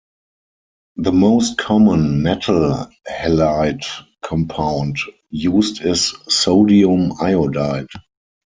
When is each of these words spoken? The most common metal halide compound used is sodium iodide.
The 0.95 1.11
most 1.11 1.59
common 1.59 2.23
metal 2.23 2.87
halide 3.07 3.85
compound 4.23 4.97
used 5.29 5.81
is 5.83 6.15
sodium 6.27 7.13
iodide. 7.21 7.85